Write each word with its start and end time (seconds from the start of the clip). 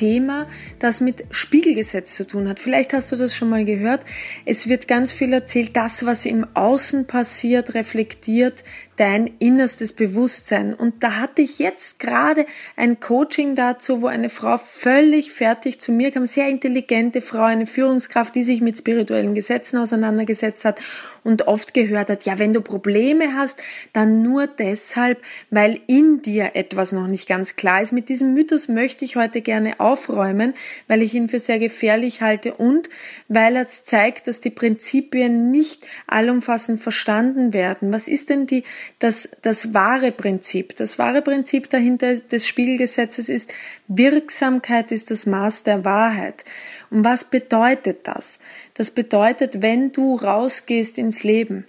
Thema, 0.00 0.46
das 0.78 1.02
mit 1.02 1.24
Spiegelgesetz 1.30 2.14
zu 2.14 2.26
tun 2.26 2.48
hat. 2.48 2.58
Vielleicht 2.58 2.94
hast 2.94 3.12
du 3.12 3.16
das 3.16 3.36
schon 3.36 3.50
mal 3.50 3.66
gehört. 3.66 4.02
Es 4.46 4.66
wird 4.66 4.88
ganz 4.88 5.12
viel 5.12 5.30
erzählt, 5.34 5.76
das, 5.76 6.06
was 6.06 6.24
im 6.24 6.46
Außen 6.54 7.06
passiert, 7.06 7.74
reflektiert 7.74 8.64
dein 9.00 9.30
innerstes 9.38 9.94
Bewusstsein. 9.94 10.74
Und 10.74 11.02
da 11.02 11.16
hatte 11.16 11.40
ich 11.40 11.58
jetzt 11.58 12.00
gerade 12.00 12.44
ein 12.76 13.00
Coaching 13.00 13.54
dazu, 13.54 14.02
wo 14.02 14.08
eine 14.08 14.28
Frau 14.28 14.58
völlig 14.58 15.32
fertig 15.32 15.80
zu 15.80 15.90
mir 15.90 16.10
kam, 16.10 16.26
sehr 16.26 16.48
intelligente 16.48 17.22
Frau, 17.22 17.44
eine 17.44 17.64
Führungskraft, 17.64 18.34
die 18.34 18.44
sich 18.44 18.60
mit 18.60 18.76
spirituellen 18.76 19.34
Gesetzen 19.34 19.78
auseinandergesetzt 19.78 20.66
hat 20.66 20.82
und 21.24 21.48
oft 21.48 21.72
gehört 21.72 22.10
hat, 22.10 22.26
ja, 22.26 22.38
wenn 22.38 22.52
du 22.52 22.60
Probleme 22.60 23.34
hast, 23.34 23.62
dann 23.94 24.22
nur 24.22 24.46
deshalb, 24.46 25.22
weil 25.48 25.80
in 25.86 26.20
dir 26.20 26.50
etwas 26.54 26.92
noch 26.92 27.06
nicht 27.06 27.26
ganz 27.26 27.56
klar 27.56 27.80
ist. 27.80 27.92
Mit 27.92 28.10
diesem 28.10 28.34
Mythos 28.34 28.68
möchte 28.68 29.06
ich 29.06 29.16
heute 29.16 29.40
gerne 29.40 29.80
aufräumen, 29.80 30.52
weil 30.88 31.00
ich 31.00 31.14
ihn 31.14 31.30
für 31.30 31.38
sehr 31.38 31.58
gefährlich 31.58 32.20
halte 32.20 32.52
und 32.54 32.90
weil 33.28 33.56
er 33.56 33.66
zeigt, 33.66 34.26
dass 34.26 34.40
die 34.40 34.50
Prinzipien 34.50 35.50
nicht 35.50 35.86
allumfassend 36.06 36.82
verstanden 36.82 37.54
werden. 37.54 37.92
Was 37.94 38.08
ist 38.08 38.28
denn 38.28 38.46
die 38.46 38.64
das, 38.98 39.28
das 39.42 39.72
wahre 39.72 40.12
Prinzip. 40.12 40.76
Das 40.76 40.98
wahre 40.98 41.22
Prinzip 41.22 41.70
dahinter 41.70 42.16
des 42.16 42.46
Spiegelgesetzes 42.46 43.28
ist, 43.28 43.54
Wirksamkeit 43.88 44.92
ist 44.92 45.10
das 45.10 45.26
Maß 45.26 45.62
der 45.62 45.84
Wahrheit. 45.84 46.44
Und 46.90 47.04
was 47.04 47.24
bedeutet 47.24 48.06
das? 48.06 48.40
Das 48.74 48.90
bedeutet, 48.90 49.62
wenn 49.62 49.92
du 49.92 50.16
rausgehst 50.16 50.98
ins 50.98 51.22
Leben, 51.22 51.66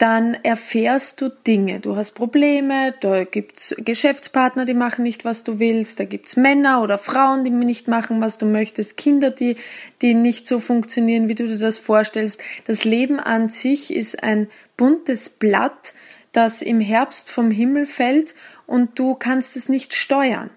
dann 0.00 0.32
erfährst 0.32 1.20
du 1.20 1.28
Dinge. 1.28 1.78
Du 1.80 1.94
hast 1.94 2.12
Probleme, 2.12 2.94
da 3.02 3.24
gibt's 3.24 3.74
Geschäftspartner, 3.76 4.64
die 4.64 4.72
machen 4.72 5.02
nicht, 5.02 5.26
was 5.26 5.44
du 5.44 5.58
willst, 5.58 6.00
da 6.00 6.04
gibt's 6.04 6.38
Männer 6.38 6.80
oder 6.82 6.96
Frauen, 6.96 7.44
die 7.44 7.50
nicht 7.50 7.86
machen, 7.86 8.22
was 8.22 8.38
du 8.38 8.46
möchtest, 8.46 8.96
Kinder, 8.96 9.28
die, 9.28 9.56
die 10.00 10.14
nicht 10.14 10.46
so 10.46 10.58
funktionieren, 10.58 11.28
wie 11.28 11.34
du 11.34 11.46
dir 11.46 11.58
das 11.58 11.78
vorstellst. 11.78 12.40
Das 12.66 12.84
Leben 12.84 13.20
an 13.20 13.50
sich 13.50 13.94
ist 13.94 14.22
ein 14.22 14.48
buntes 14.78 15.28
Blatt, 15.28 15.92
das 16.32 16.62
im 16.62 16.80
Herbst 16.80 17.30
vom 17.30 17.50
Himmel 17.50 17.86
fällt 17.86 18.34
und 18.66 18.98
du 18.98 19.14
kannst 19.14 19.56
es 19.56 19.68
nicht 19.68 19.94
steuern. 19.94 20.50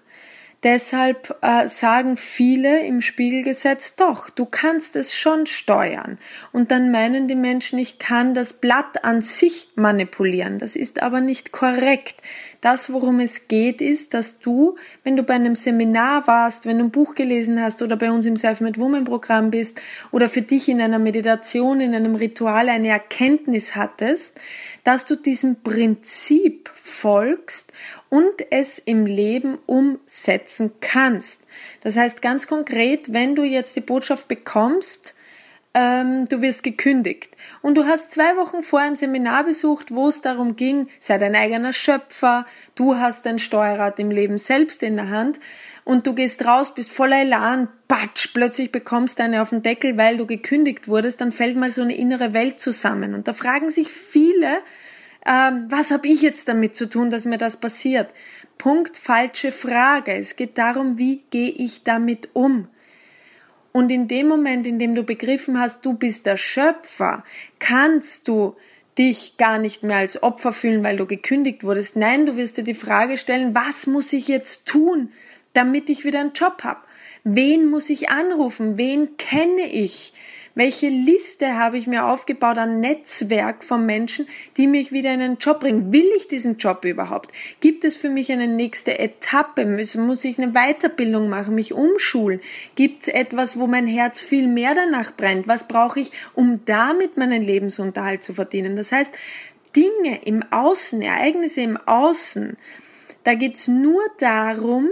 Deshalb 0.64 1.36
äh, 1.42 1.68
sagen 1.68 2.16
viele 2.16 2.86
im 2.86 3.02
Spiegelgesetz, 3.02 3.96
doch, 3.96 4.30
du 4.30 4.46
kannst 4.46 4.96
es 4.96 5.14
schon 5.14 5.44
steuern. 5.44 6.18
Und 6.52 6.70
dann 6.70 6.90
meinen 6.90 7.28
die 7.28 7.34
Menschen, 7.34 7.78
ich 7.78 7.98
kann 7.98 8.32
das 8.32 8.54
Blatt 8.54 9.04
an 9.04 9.20
sich 9.20 9.68
manipulieren. 9.74 10.58
Das 10.58 10.74
ist 10.74 11.02
aber 11.02 11.20
nicht 11.20 11.52
korrekt. 11.52 12.22
Das, 12.64 12.90
worum 12.90 13.20
es 13.20 13.46
geht, 13.46 13.82
ist, 13.82 14.14
dass 14.14 14.38
du, 14.38 14.76
wenn 15.02 15.18
du 15.18 15.22
bei 15.22 15.34
einem 15.34 15.54
Seminar 15.54 16.26
warst, 16.26 16.64
wenn 16.64 16.78
du 16.78 16.84
ein 16.84 16.90
Buch 16.90 17.14
gelesen 17.14 17.60
hast 17.60 17.82
oder 17.82 17.94
bei 17.96 18.10
uns 18.10 18.24
im 18.24 18.38
Self-Made 18.38 18.80
Woman 18.80 19.04
Programm 19.04 19.50
bist 19.50 19.82
oder 20.12 20.30
für 20.30 20.40
dich 20.40 20.70
in 20.70 20.80
einer 20.80 20.98
Meditation, 20.98 21.82
in 21.82 21.94
einem 21.94 22.14
Ritual 22.14 22.70
eine 22.70 22.88
Erkenntnis 22.88 23.76
hattest, 23.76 24.40
dass 24.82 25.04
du 25.04 25.14
diesem 25.14 25.56
Prinzip 25.62 26.70
folgst 26.74 27.74
und 28.08 28.32
es 28.48 28.78
im 28.78 29.04
Leben 29.04 29.58
umsetzen 29.66 30.72
kannst. 30.80 31.42
Das 31.82 31.98
heißt 31.98 32.22
ganz 32.22 32.46
konkret, 32.46 33.12
wenn 33.12 33.34
du 33.34 33.42
jetzt 33.42 33.76
die 33.76 33.82
Botschaft 33.82 34.26
bekommst, 34.26 35.13
ähm, 35.74 36.28
du 36.28 36.40
wirst 36.40 36.62
gekündigt. 36.62 37.36
Und 37.60 37.76
du 37.76 37.84
hast 37.84 38.12
zwei 38.12 38.36
Wochen 38.36 38.62
vor 38.62 38.80
ein 38.80 38.96
Seminar 38.96 39.44
besucht, 39.44 39.92
wo 39.92 40.08
es 40.08 40.20
darum 40.20 40.54
ging, 40.56 40.86
sei 41.00 41.18
dein 41.18 41.34
eigener 41.34 41.72
Schöpfer, 41.72 42.46
du 42.76 42.96
hast 42.96 43.26
dein 43.26 43.40
Steuerrad 43.40 43.98
im 43.98 44.10
Leben 44.10 44.38
selbst 44.38 44.82
in 44.84 44.96
der 44.96 45.10
Hand 45.10 45.40
und 45.82 46.06
du 46.06 46.14
gehst 46.14 46.46
raus, 46.46 46.74
bist 46.74 46.92
voller 46.92 47.20
Elan, 47.20 47.68
patsch, 47.88 48.32
plötzlich 48.32 48.70
bekommst 48.70 49.18
du 49.18 49.24
eine 49.24 49.42
auf 49.42 49.50
den 49.50 49.62
Deckel, 49.62 49.98
weil 49.98 50.16
du 50.16 50.26
gekündigt 50.26 50.86
wurdest, 50.86 51.20
dann 51.20 51.32
fällt 51.32 51.56
mal 51.56 51.70
so 51.70 51.82
eine 51.82 51.96
innere 51.96 52.32
Welt 52.32 52.60
zusammen. 52.60 53.12
Und 53.12 53.26
da 53.26 53.32
fragen 53.32 53.68
sich 53.68 53.90
viele, 53.90 54.58
ähm, 55.26 55.66
was 55.70 55.90
habe 55.90 56.06
ich 56.06 56.22
jetzt 56.22 56.48
damit 56.48 56.76
zu 56.76 56.88
tun, 56.88 57.10
dass 57.10 57.24
mir 57.24 57.38
das 57.38 57.56
passiert? 57.56 58.12
Punkt, 58.58 58.96
falsche 58.96 59.50
Frage. 59.50 60.12
Es 60.12 60.36
geht 60.36 60.56
darum, 60.56 60.98
wie 60.98 61.24
gehe 61.30 61.50
ich 61.50 61.82
damit 61.82 62.30
um? 62.34 62.68
Und 63.76 63.90
in 63.90 64.06
dem 64.06 64.28
Moment, 64.28 64.68
in 64.68 64.78
dem 64.78 64.94
du 64.94 65.02
begriffen 65.02 65.58
hast, 65.58 65.84
du 65.84 65.94
bist 65.94 66.26
der 66.26 66.36
Schöpfer, 66.36 67.24
kannst 67.58 68.28
du 68.28 68.54
dich 68.96 69.36
gar 69.36 69.58
nicht 69.58 69.82
mehr 69.82 69.96
als 69.96 70.22
Opfer 70.22 70.52
fühlen, 70.52 70.84
weil 70.84 70.96
du 70.96 71.06
gekündigt 71.06 71.64
wurdest. 71.64 71.96
Nein, 71.96 72.24
du 72.24 72.36
wirst 72.36 72.56
dir 72.56 72.62
die 72.62 72.74
Frage 72.74 73.18
stellen, 73.18 73.52
was 73.52 73.88
muss 73.88 74.12
ich 74.12 74.28
jetzt 74.28 74.66
tun, 74.66 75.10
damit 75.54 75.90
ich 75.90 76.04
wieder 76.04 76.20
einen 76.20 76.34
Job 76.34 76.62
habe? 76.62 76.82
Wen 77.24 77.68
muss 77.68 77.90
ich 77.90 78.10
anrufen? 78.10 78.78
Wen 78.78 79.16
kenne 79.16 79.66
ich? 79.66 80.14
Welche 80.56 80.88
Liste 80.88 81.58
habe 81.58 81.76
ich 81.78 81.88
mir 81.88 82.04
aufgebaut 82.04 82.58
an 82.58 82.78
Netzwerk 82.78 83.64
von 83.64 83.84
Menschen, 83.84 84.28
die 84.56 84.68
mich 84.68 84.92
wieder 84.92 85.12
in 85.12 85.20
einen 85.20 85.38
Job 85.38 85.58
bringen? 85.58 85.92
Will 85.92 86.08
ich 86.16 86.28
diesen 86.28 86.58
Job 86.58 86.84
überhaupt? 86.84 87.32
Gibt 87.60 87.84
es 87.84 87.96
für 87.96 88.08
mich 88.08 88.30
eine 88.30 88.46
nächste 88.46 88.96
Etappe? 89.00 89.66
Muss 89.66 90.24
ich 90.24 90.38
eine 90.38 90.52
Weiterbildung 90.52 91.28
machen, 91.28 91.56
mich 91.56 91.72
umschulen? 91.72 92.40
Gibt 92.76 93.02
es 93.02 93.08
etwas, 93.08 93.58
wo 93.58 93.66
mein 93.66 93.88
Herz 93.88 94.20
viel 94.20 94.46
mehr 94.46 94.76
danach 94.76 95.16
brennt? 95.16 95.48
Was 95.48 95.66
brauche 95.66 95.98
ich, 95.98 96.12
um 96.34 96.64
damit 96.66 97.16
meinen 97.16 97.42
Lebensunterhalt 97.42 98.22
zu 98.22 98.32
verdienen? 98.32 98.76
Das 98.76 98.92
heißt, 98.92 99.12
Dinge 99.74 100.20
im 100.24 100.44
Außen, 100.52 101.02
Ereignisse 101.02 101.62
im 101.62 101.76
Außen, 101.76 102.56
da 103.24 103.34
geht 103.34 103.56
es 103.56 103.66
nur 103.66 104.02
darum, 104.18 104.90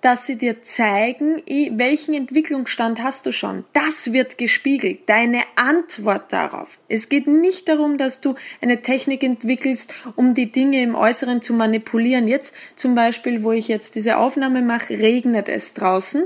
dass 0.00 0.26
sie 0.26 0.36
dir 0.36 0.62
zeigen, 0.62 1.42
welchen 1.72 2.14
Entwicklungsstand 2.14 3.02
hast 3.02 3.26
du 3.26 3.32
schon. 3.32 3.64
Das 3.72 4.12
wird 4.12 4.38
gespiegelt, 4.38 5.08
deine 5.08 5.42
Antwort 5.56 6.32
darauf. 6.32 6.78
Es 6.88 7.08
geht 7.08 7.26
nicht 7.26 7.68
darum, 7.68 7.98
dass 7.98 8.20
du 8.20 8.34
eine 8.60 8.82
Technik 8.82 9.22
entwickelst, 9.22 9.92
um 10.16 10.34
die 10.34 10.50
Dinge 10.50 10.82
im 10.82 10.94
Äußeren 10.94 11.42
zu 11.42 11.52
manipulieren. 11.52 12.26
Jetzt 12.26 12.54
zum 12.76 12.94
Beispiel, 12.94 13.42
wo 13.42 13.52
ich 13.52 13.68
jetzt 13.68 13.94
diese 13.94 14.16
Aufnahme 14.16 14.62
mache, 14.62 14.98
regnet 14.98 15.48
es 15.48 15.74
draußen. 15.74 16.24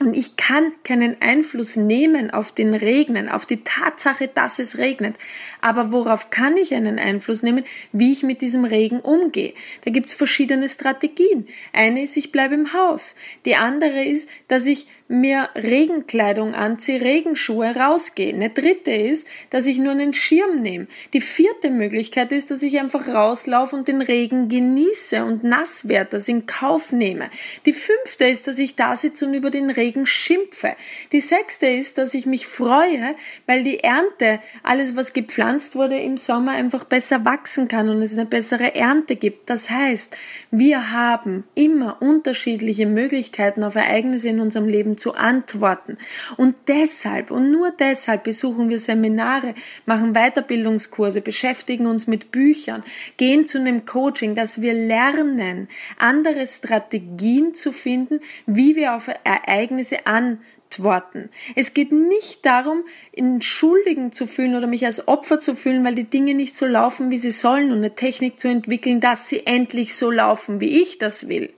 Und 0.00 0.14
ich 0.14 0.36
kann 0.36 0.72
keinen 0.82 1.20
Einfluss 1.20 1.76
nehmen 1.76 2.30
auf 2.30 2.52
den 2.52 2.72
Regnen, 2.72 3.28
auf 3.28 3.44
die 3.44 3.62
Tatsache, 3.62 4.28
dass 4.28 4.58
es 4.58 4.78
regnet. 4.78 5.18
Aber 5.60 5.92
worauf 5.92 6.30
kann 6.30 6.56
ich 6.56 6.74
einen 6.74 6.98
Einfluss 6.98 7.42
nehmen, 7.42 7.64
wie 7.92 8.10
ich 8.10 8.22
mit 8.22 8.40
diesem 8.40 8.64
Regen 8.64 9.00
umgehe? 9.00 9.52
Da 9.84 9.90
gibt's 9.90 10.14
verschiedene 10.14 10.70
Strategien. 10.70 11.46
Eine 11.74 12.02
ist, 12.02 12.16
ich 12.16 12.32
bleibe 12.32 12.54
im 12.54 12.72
Haus. 12.72 13.14
Die 13.44 13.56
andere 13.56 14.02
ist, 14.02 14.30
dass 14.48 14.64
ich 14.64 14.86
mir 15.10 15.48
Regenkleidung 15.56 16.54
anziehe, 16.54 17.00
Regenschuhe 17.00 17.74
rausgehe. 17.74 18.32
Eine 18.32 18.50
dritte 18.50 18.92
ist, 18.92 19.26
dass 19.50 19.66
ich 19.66 19.78
nur 19.78 19.90
einen 19.90 20.14
Schirm 20.14 20.62
nehme. 20.62 20.86
Die 21.12 21.20
vierte 21.20 21.70
Möglichkeit 21.70 22.30
ist, 22.30 22.52
dass 22.52 22.62
ich 22.62 22.78
einfach 22.78 23.08
rauslaufe 23.08 23.74
und 23.74 23.88
den 23.88 24.02
Regen 24.02 24.48
genieße 24.48 25.24
und 25.24 25.42
nass 25.42 25.88
werde, 25.88 26.10
das 26.12 26.28
in 26.28 26.46
Kauf 26.46 26.92
nehme. 26.92 27.28
Die 27.66 27.72
fünfte 27.72 28.26
ist, 28.26 28.46
dass 28.46 28.60
ich 28.60 28.76
da 28.76 28.94
sitze 28.94 29.26
und 29.26 29.34
über 29.34 29.50
den 29.50 29.70
Regen 29.70 30.06
schimpfe. 30.06 30.76
Die 31.10 31.20
sechste 31.20 31.66
ist, 31.66 31.98
dass 31.98 32.14
ich 32.14 32.26
mich 32.26 32.46
freue, 32.46 33.16
weil 33.46 33.64
die 33.64 33.80
Ernte, 33.80 34.38
alles 34.62 34.94
was 34.94 35.12
gepflanzt 35.12 35.74
wurde 35.74 35.98
im 35.98 36.18
Sommer 36.18 36.52
einfach 36.52 36.84
besser 36.84 37.24
wachsen 37.24 37.66
kann 37.66 37.88
und 37.88 38.00
es 38.00 38.12
eine 38.12 38.26
bessere 38.26 38.76
Ernte 38.76 39.16
gibt. 39.16 39.50
Das 39.50 39.70
heißt, 39.70 40.16
wir 40.52 40.92
haben 40.92 41.42
immer 41.56 42.00
unterschiedliche 42.00 42.86
Möglichkeiten 42.86 43.64
auf 43.64 43.74
Ereignisse 43.74 44.28
in 44.28 44.38
unserem 44.38 44.68
Leben 44.68 44.98
zu 45.00 45.14
antworten. 45.14 45.98
Und 46.36 46.54
deshalb 46.68 47.30
und 47.30 47.50
nur 47.50 47.70
deshalb 47.72 48.24
besuchen 48.24 48.68
wir 48.68 48.78
Seminare, 48.78 49.54
machen 49.86 50.12
Weiterbildungskurse, 50.12 51.20
beschäftigen 51.20 51.86
uns 51.86 52.06
mit 52.06 52.30
Büchern, 52.30 52.84
gehen 53.16 53.46
zu 53.46 53.58
einem 53.58 53.84
Coaching, 53.84 54.34
dass 54.34 54.60
wir 54.60 54.74
lernen, 54.74 55.68
andere 55.98 56.46
Strategien 56.46 57.54
zu 57.54 57.72
finden, 57.72 58.20
wie 58.46 58.76
wir 58.76 58.94
auf 58.94 59.08
Ereignisse 59.24 60.06
antworten. 60.06 61.30
Es 61.56 61.74
geht 61.74 61.92
nicht 61.92 62.44
darum, 62.46 62.84
in 63.12 63.42
Schuldigen 63.42 64.12
zu 64.12 64.26
fühlen 64.26 64.54
oder 64.54 64.66
mich 64.66 64.84
als 64.86 65.08
Opfer 65.08 65.40
zu 65.40 65.56
fühlen, 65.56 65.84
weil 65.84 65.94
die 65.94 66.10
Dinge 66.10 66.34
nicht 66.34 66.54
so 66.54 66.66
laufen, 66.66 67.10
wie 67.10 67.18
sie 67.18 67.30
sollen 67.30 67.72
und 67.72 67.78
eine 67.78 67.94
Technik 67.94 68.38
zu 68.38 68.48
entwickeln, 68.48 69.00
dass 69.00 69.28
sie 69.28 69.46
endlich 69.46 69.94
so 69.94 70.10
laufen, 70.10 70.60
wie 70.60 70.80
ich 70.80 70.98
das 70.98 71.28
will. 71.28 71.52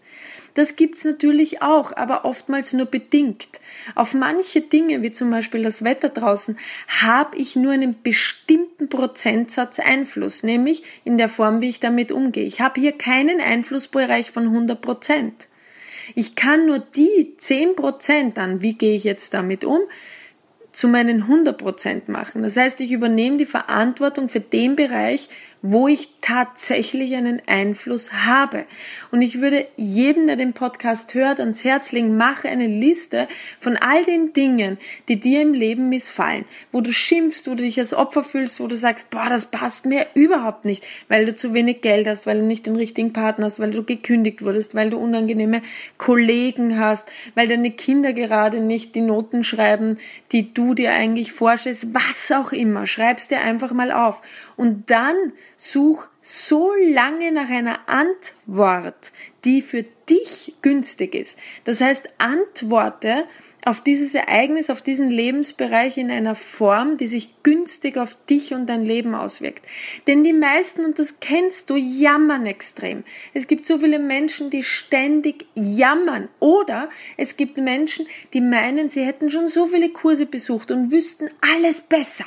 Das 0.55 0.77
gibt's 0.77 1.05
natürlich 1.05 1.63
auch, 1.63 1.97
aber 1.97 2.25
oftmals 2.25 2.73
nur 2.73 2.87
bedingt. 2.87 3.61
Auf 3.95 4.13
manche 4.13 4.61
Dinge, 4.61 5.03
wie 5.03 5.11
zum 5.11 5.31
Beispiel 5.31 5.63
das 5.63 5.83
Wetter 5.83 6.11
draußen, 6.11 6.59
habe 7.03 7.37
ich 7.39 7.57
nur 7.57 7.73
einen 7.73 8.03
bestimmten 8.03 8.89
Prozentsatz 8.89 9.81
Einfluss, 9.81 10.43
nämlich 10.43 10.83
in 11.05 11.17
der 11.17 11.29
Form, 11.29 11.63
wie 11.63 11.69
ich 11.69 11.81
damit 11.81 12.13
umgehe. 12.13 12.45
Ich 12.45 12.61
habe 12.61 12.81
hier 12.81 12.93
keinen 12.93 13.41
Einflussbereich 13.41 14.31
von 14.31 14.45
100 14.45 14.81
Prozent. 14.81 15.49
Ich 16.15 16.35
kann 16.35 16.67
nur 16.67 16.81
die 16.81 17.35
10 17.37 17.77
Prozent 17.77 18.39
an, 18.39 18.61
wie 18.61 18.75
gehe 18.75 18.95
ich 18.95 19.05
jetzt 19.05 19.33
damit 19.35 19.65
um, 19.65 19.81
zu 20.73 20.89
meinen 20.89 21.23
100 21.23 21.57
Prozent 21.59 22.09
machen. 22.09 22.43
Das 22.43 22.57
heißt, 22.57 22.81
ich 22.81 22.93
übernehme 22.93 23.37
die 23.37 23.47
Verantwortung 23.47 24.29
für 24.29 24.41
den 24.41 24.75
Bereich, 24.75 25.29
wo 25.61 25.87
ich 25.87 26.09
tatsächlich 26.21 27.15
einen 27.15 27.41
Einfluss 27.47 28.13
habe. 28.13 28.65
Und 29.13 29.23
ich 29.23 29.41
würde 29.41 29.67
jedem, 29.77 30.27
der 30.27 30.37
den 30.37 30.55
Podcast 30.55 31.15
hört, 31.15 31.39
ans 31.39 31.63
Herz 31.63 31.93
legen, 31.93 32.17
mache 32.17 32.49
eine 32.49 32.67
Liste 32.67 33.29
von 33.61 33.77
all 33.77 34.05
den 34.05 34.33
Dingen, 34.33 34.79
die 35.09 35.21
dir 35.21 35.43
im 35.43 35.55
Leben 35.55 35.89
missfallen, 35.89 36.47
wo 36.73 36.81
du 36.81 36.93
schimpfst, 36.93 37.47
wo 37.47 37.55
du 37.55 37.63
dich 37.63 37.79
als 37.79 37.95
Opfer 37.95 38.25
fühlst, 38.25 38.59
wo 38.59 38.67
du 38.67 38.77
sagst, 38.77 39.11
boah, 39.11 39.29
das 39.29 39.47
passt 39.47 39.87
mir 39.87 40.07
überhaupt 40.15 40.65
nicht, 40.65 40.87
weil 41.09 41.27
du 41.27 41.35
zu 41.35 41.55
wenig 41.55 41.81
Geld 41.81 42.09
hast, 42.09 42.27
weil 42.27 42.41
du 42.41 42.45
nicht 42.45 42.67
den 42.67 42.77
richtigen 42.77 43.13
Partner 43.13 43.45
hast, 43.45 43.61
weil 43.61 43.71
du 43.71 43.85
gekündigt 43.85 44.43
wurdest, 44.43 44.75
weil 44.75 44.91
du 44.91 44.99
unangenehme 44.99 45.63
Kollegen 45.97 46.79
hast, 46.81 47.11
weil 47.37 47.47
deine 47.47 47.71
Kinder 47.71 48.13
gerade 48.13 48.61
nicht 48.61 48.95
die 48.97 49.01
Noten 49.01 49.45
schreiben, 49.45 49.99
die 50.33 50.53
du 50.53 50.62
dir 50.75 50.93
eigentlich 50.93 51.33
vorstellst, 51.33 51.95
was 51.95 52.31
auch 52.33 52.53
immer, 52.53 52.87
schreibst 52.87 53.31
dir 53.31 53.41
einfach 53.41 53.73
mal 53.73 53.93
auf. 53.93 54.23
Und 54.57 54.91
dann 54.91 55.17
such 55.57 56.09
so 56.21 56.73
lange 56.75 57.33
nach 57.33 57.51
einer 57.51 57.89
Antwort, 57.89 59.13
die 59.45 59.63
für 59.63 59.85
dich 60.09 60.55
günstig 60.63 61.15
ist. 61.15 61.39
Das 61.65 61.81
heißt, 61.81 62.09
antworte 62.19 63.25
auf 63.65 63.81
dieses 63.81 64.15
Ereignis, 64.15 64.71
auf 64.71 64.83
diesen 64.83 65.11
Lebensbereich 65.11 65.99
in 65.99 66.11
einer 66.11 66.35
Form, 66.35 66.97
die 66.97 67.07
sich 67.07 67.43
günstig 67.43 67.97
auf 67.97 68.17
dich 68.27 68.55
und 68.55 68.67
dein 68.67 68.85
Leben 68.85 69.15
auswirkt. 69.15 69.65
Denn 70.07 70.25
die 70.25 70.33
meisten, 70.33 70.85
und 70.85 70.99
das 70.99 71.21
kennst 71.21 71.71
du, 71.71 71.77
jammern 71.77 72.47
extrem. 72.47 73.05
Es 73.35 73.47
gibt 73.47 73.65
so 73.67 73.79
viele 73.79 73.99
Menschen, 73.99 74.51
die 74.51 74.63
ständig 74.63 75.47
jammern. 75.55 76.29
Oder 76.41 76.91
es 77.17 77.37
gibt 77.37 77.59
Menschen, 77.59 78.07
die 78.33 78.41
meinen, 78.41 78.89
sie 78.89 79.05
hätten 79.05 79.31
schon 79.31 79.49
so 79.49 79.67
viele 79.67 79.91
Kurse 79.91 80.27
besucht 80.27 80.71
und 80.71 80.91
wüssten 80.91 81.31
alles 81.41 81.81
besser 81.81 82.27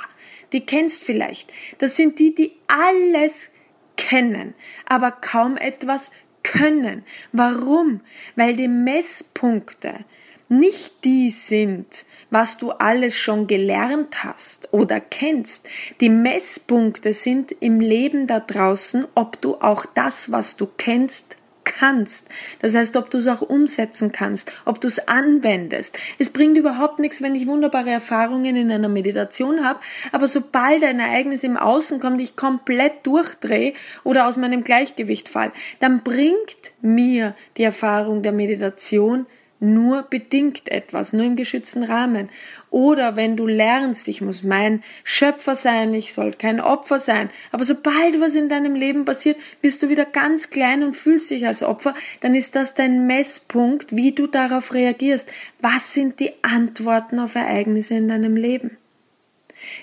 die 0.55 0.65
kennst 0.65 1.03
vielleicht. 1.03 1.51
Das 1.79 1.95
sind 1.95 2.19
die, 2.19 2.33
die 2.33 2.53
alles 2.67 3.51
kennen, 3.97 4.53
aber 4.85 5.11
kaum 5.11 5.57
etwas 5.57 6.11
können. 6.43 7.03
Warum? 7.31 8.01
Weil 8.35 8.55
die 8.55 8.67
Messpunkte 8.67 10.05
nicht 10.47 11.03
die 11.03 11.29
sind, 11.29 12.05
was 12.29 12.57
du 12.57 12.71
alles 12.71 13.17
schon 13.17 13.47
gelernt 13.47 14.23
hast 14.23 14.73
oder 14.73 14.99
kennst. 14.99 15.67
Die 16.01 16.09
Messpunkte 16.09 17.13
sind 17.13 17.51
im 17.59 17.79
Leben 17.79 18.27
da 18.27 18.39
draußen, 18.39 19.07
ob 19.15 19.41
du 19.41 19.55
auch 19.55 19.85
das, 19.85 20.31
was 20.31 20.55
du 20.55 20.67
kennst, 20.77 21.35
kannst. 21.65 22.29
Das 22.59 22.75
heißt, 22.75 22.95
ob 22.95 23.09
du 23.09 23.17
es 23.17 23.27
auch 23.27 23.41
umsetzen 23.41 24.11
kannst, 24.11 24.53
ob 24.63 24.79
du 24.79 24.87
es 24.87 25.07
anwendest. 25.07 25.97
Es 26.17 26.29
bringt 26.29 26.57
überhaupt 26.57 26.99
nichts, 26.99 27.21
wenn 27.21 27.35
ich 27.35 27.47
wunderbare 27.47 27.89
Erfahrungen 27.89 28.55
in 28.55 28.71
einer 28.71 28.87
Meditation 28.87 29.65
habe, 29.65 29.79
aber 30.11 30.27
sobald 30.27 30.83
ein 30.83 30.99
Ereignis 30.99 31.43
im 31.43 31.57
Außen 31.57 31.99
kommt, 31.99 32.21
ich 32.21 32.35
komplett 32.35 33.05
durchdrehe 33.05 33.73
oder 34.03 34.27
aus 34.27 34.37
meinem 34.37 34.63
Gleichgewicht 34.63 35.27
fall, 35.27 35.51
dann 35.79 36.03
bringt 36.03 36.73
mir 36.81 37.35
die 37.57 37.63
Erfahrung 37.63 38.21
der 38.21 38.31
Meditation 38.31 39.25
nur 39.59 40.03
bedingt 40.03 40.69
etwas, 40.69 41.13
nur 41.13 41.25
im 41.25 41.35
geschützten 41.35 41.83
Rahmen. 41.83 42.29
Oder 42.69 43.15
wenn 43.15 43.37
du 43.37 43.47
lernst, 43.47 44.07
ich 44.07 44.21
muss 44.21 44.43
mein 44.43 44.83
Schöpfer 45.03 45.55
sein, 45.55 45.93
ich 45.93 46.13
soll 46.13 46.33
kein 46.33 46.59
Opfer 46.59 46.99
sein. 46.99 47.29
Aber 47.51 47.63
sobald 47.63 48.19
was 48.19 48.35
in 48.35 48.49
deinem 48.49 48.75
Leben 48.75 49.05
passiert, 49.05 49.37
bist 49.61 49.81
du 49.81 49.89
wieder 49.89 50.05
ganz 50.05 50.49
klein 50.49 50.83
und 50.83 50.97
fühlst 50.97 51.31
dich 51.31 51.47
als 51.47 51.63
Opfer, 51.63 51.93
dann 52.19 52.35
ist 52.35 52.55
das 52.55 52.73
dein 52.73 53.07
Messpunkt, 53.07 53.95
wie 53.95 54.11
du 54.11 54.27
darauf 54.27 54.73
reagierst. 54.73 55.31
Was 55.61 55.93
sind 55.93 56.19
die 56.19 56.33
Antworten 56.41 57.19
auf 57.19 57.35
Ereignisse 57.35 57.95
in 57.95 58.07
deinem 58.07 58.35
Leben? 58.35 58.77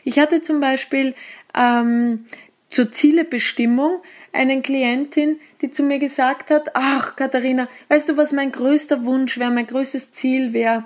Ich 0.05 0.19
hatte 0.19 0.41
zum 0.43 0.61
Beispiel 0.61 1.15
ähm, 1.57 2.27
zur 2.73 2.91
Zielebestimmung 2.93 4.03
eine 4.33 4.61
Klientin, 4.63 5.41
die 5.63 5.71
zu 5.71 5.83
mir 5.83 5.99
gesagt 5.99 6.51
hat, 6.51 6.73
ach 6.75 7.17
Katharina, 7.17 7.69
weißt 7.89 8.11
du, 8.11 8.17
was 8.17 8.33
mein 8.33 8.53
größter 8.53 9.05
Wunsch 9.07 9.39
wäre, 9.39 9.51
mein 9.51 9.67
größtes 9.67 10.13
Ziel 10.13 10.53
wäre, 10.53 10.85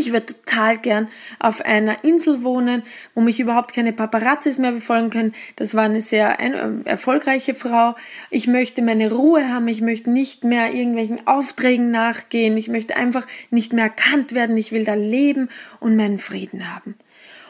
ich 0.00 0.12
würde 0.12 0.26
total 0.26 0.78
gern 0.78 1.08
auf 1.40 1.60
einer 1.60 2.04
Insel 2.04 2.42
wohnen, 2.42 2.82
wo 3.14 3.20
mich 3.20 3.38
überhaupt 3.38 3.74
keine 3.74 3.92
Paparazzis 3.92 4.56
mehr 4.56 4.72
befolgen 4.72 5.10
können. 5.10 5.34
Das 5.56 5.74
war 5.74 5.84
eine 5.84 6.00
sehr 6.00 6.40
äh, 6.40 6.70
erfolgreiche 6.84 7.54
Frau. 7.54 7.94
Ich 8.30 8.46
möchte 8.46 8.80
meine 8.80 9.12
Ruhe 9.12 9.48
haben. 9.48 9.68
Ich 9.68 9.82
möchte 9.82 10.10
nicht 10.10 10.42
mehr 10.42 10.72
irgendwelchen 10.72 11.26
Aufträgen 11.26 11.90
nachgehen. 11.90 12.56
Ich 12.56 12.68
möchte 12.68 12.96
einfach 12.96 13.26
nicht 13.50 13.74
mehr 13.74 13.84
erkannt 13.84 14.32
werden. 14.32 14.56
Ich 14.56 14.72
will 14.72 14.84
da 14.84 14.94
leben 14.94 15.50
und 15.80 15.96
meinen 15.96 16.18
Frieden 16.18 16.74
haben. 16.74 16.94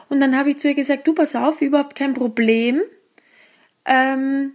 Und 0.09 0.19
dann 0.19 0.37
habe 0.37 0.51
ich 0.51 0.59
zu 0.59 0.69
ihr 0.69 0.75
gesagt, 0.75 1.07
du 1.07 1.15
pass 1.15 1.37
auf, 1.37 1.63
überhaupt 1.63 1.95
kein 1.95 2.15
Problem 2.15 2.83
ähm, 3.85 4.55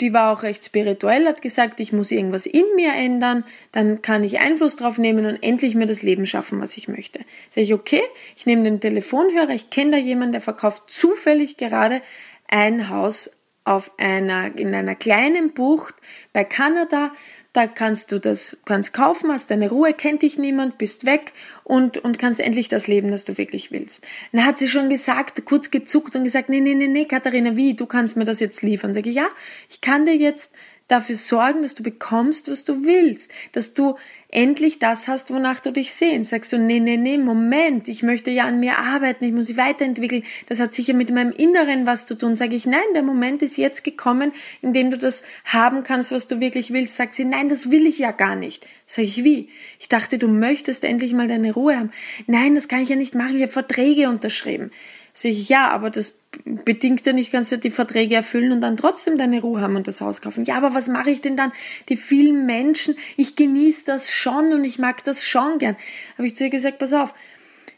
die 0.00 0.12
war 0.12 0.32
auch 0.32 0.42
recht 0.42 0.64
spirituell, 0.64 1.26
hat 1.26 1.42
gesagt, 1.42 1.80
ich 1.80 1.92
muss 1.92 2.10
irgendwas 2.10 2.46
in 2.46 2.64
mir 2.74 2.92
ändern, 2.92 3.44
dann 3.72 4.02
kann 4.02 4.24
ich 4.24 4.40
Einfluss 4.40 4.76
drauf 4.76 4.98
nehmen 4.98 5.26
und 5.26 5.42
endlich 5.42 5.74
mir 5.74 5.86
das 5.86 6.02
Leben 6.02 6.26
schaffen, 6.26 6.60
was 6.60 6.76
ich 6.76 6.88
möchte. 6.88 7.20
Sag 7.50 7.62
ich, 7.62 7.74
okay, 7.74 8.02
ich 8.36 8.46
nehme 8.46 8.64
den 8.64 8.80
Telefonhörer, 8.80 9.50
ich 9.50 9.70
kenne 9.70 9.92
da 9.92 9.96
jemanden, 9.98 10.32
der 10.32 10.40
verkauft 10.40 10.84
zufällig 10.86 11.56
gerade 11.56 12.02
ein 12.48 12.88
Haus 12.88 13.30
auf 13.64 13.92
einer, 13.98 14.58
in 14.58 14.74
einer 14.74 14.94
kleinen 14.94 15.52
Bucht 15.52 15.94
bei 16.32 16.44
Kanada 16.44 17.12
da 17.52 17.66
kannst 17.66 18.12
du 18.12 18.20
das, 18.20 18.60
kannst 18.64 18.92
kaufen, 18.92 19.32
hast 19.32 19.50
deine 19.50 19.70
Ruhe, 19.70 19.92
kennt 19.92 20.22
dich 20.22 20.38
niemand, 20.38 20.78
bist 20.78 21.04
weg 21.04 21.32
und, 21.64 21.98
und 21.98 22.18
kannst 22.18 22.38
endlich 22.38 22.68
das 22.68 22.86
leben, 22.86 23.10
das 23.10 23.24
du 23.24 23.38
wirklich 23.38 23.72
willst. 23.72 24.06
Dann 24.32 24.44
hat 24.44 24.58
sie 24.58 24.68
schon 24.68 24.88
gesagt, 24.88 25.44
kurz 25.44 25.70
gezuckt 25.70 26.14
und 26.14 26.22
gesagt, 26.22 26.48
nee, 26.48 26.60
nee, 26.60 26.74
nee, 26.74 26.86
nee, 26.86 27.06
Katharina, 27.06 27.56
wie, 27.56 27.74
du 27.74 27.86
kannst 27.86 28.16
mir 28.16 28.24
das 28.24 28.38
jetzt 28.38 28.62
liefern. 28.62 28.94
Sag 28.94 29.06
ich, 29.06 29.16
ja, 29.16 29.26
ich 29.68 29.80
kann 29.80 30.06
dir 30.06 30.16
jetzt 30.16 30.54
dafür 30.90 31.16
sorgen, 31.16 31.62
dass 31.62 31.74
du 31.74 31.82
bekommst, 31.82 32.50
was 32.50 32.64
du 32.64 32.84
willst, 32.84 33.30
dass 33.52 33.74
du 33.74 33.96
endlich 34.28 34.78
das 34.78 35.08
hast, 35.08 35.30
wonach 35.30 35.60
du 35.60 35.72
dich 35.72 35.92
sehnst. 35.92 36.30
Sagst 36.30 36.52
du, 36.52 36.58
nee, 36.58 36.80
nee, 36.80 36.96
nee, 36.96 37.18
Moment, 37.18 37.88
ich 37.88 38.02
möchte 38.02 38.30
ja 38.30 38.44
an 38.44 38.60
mir 38.60 38.78
arbeiten, 38.78 39.24
ich 39.24 39.32
muss 39.32 39.48
mich 39.48 39.56
weiterentwickeln, 39.56 40.22
das 40.46 40.60
hat 40.60 40.72
sicher 40.74 40.94
mit 40.94 41.10
meinem 41.12 41.32
Inneren 41.32 41.86
was 41.86 42.06
zu 42.06 42.16
tun. 42.16 42.36
Sag 42.36 42.52
ich, 42.52 42.66
nein, 42.66 42.80
der 42.94 43.02
Moment 43.02 43.42
ist 43.42 43.56
jetzt 43.56 43.84
gekommen, 43.84 44.32
in 44.62 44.72
dem 44.72 44.90
du 44.90 44.98
das 44.98 45.24
haben 45.44 45.82
kannst, 45.82 46.12
was 46.12 46.28
du 46.28 46.40
wirklich 46.40 46.72
willst. 46.72 46.96
Sagt 46.96 47.14
sie, 47.14 47.24
nein, 47.24 47.48
das 47.48 47.70
will 47.70 47.86
ich 47.86 47.98
ja 47.98 48.12
gar 48.12 48.36
nicht. 48.36 48.66
Sag 48.86 49.04
ich, 49.04 49.24
wie? 49.24 49.48
Ich 49.78 49.88
dachte, 49.88 50.18
du 50.18 50.28
möchtest 50.28 50.84
endlich 50.84 51.12
mal 51.12 51.28
deine 51.28 51.52
Ruhe 51.52 51.76
haben. 51.76 51.90
Nein, 52.26 52.54
das 52.54 52.68
kann 52.68 52.82
ich 52.82 52.88
ja 52.88 52.96
nicht 52.96 53.14
machen, 53.14 53.36
ich 53.36 53.42
habe 53.42 53.52
Verträge 53.52 54.08
unterschrieben. 54.08 54.70
Sag 55.12 55.30
ich, 55.30 55.48
ja, 55.48 55.70
aber 55.70 55.90
das 55.90 56.20
bedingt 56.44 57.04
ja 57.04 57.12
nicht, 57.12 57.32
kannst 57.32 57.50
du 57.50 57.58
die 57.58 57.70
Verträge 57.70 58.14
erfüllen 58.14 58.52
und 58.52 58.60
dann 58.60 58.76
trotzdem 58.76 59.18
deine 59.18 59.40
Ruhe 59.40 59.60
haben 59.60 59.76
und 59.76 59.88
das 59.88 60.00
Haus 60.00 60.20
kaufen. 60.22 60.44
Ja, 60.44 60.56
aber 60.56 60.74
was 60.74 60.88
mache 60.88 61.10
ich 61.10 61.20
denn 61.20 61.36
dann? 61.36 61.52
Die 61.88 61.96
vielen 61.96 62.46
Menschen, 62.46 62.94
ich 63.16 63.36
genieße 63.36 63.86
das 63.86 64.12
schon 64.12 64.52
und 64.52 64.64
ich 64.64 64.78
mag 64.78 65.02
das 65.04 65.24
schon 65.24 65.58
gern. 65.58 65.76
Habe 66.16 66.26
ich 66.26 66.36
zu 66.36 66.44
ihr 66.44 66.50
gesagt, 66.50 66.78
pass 66.78 66.92
auf, 66.92 67.14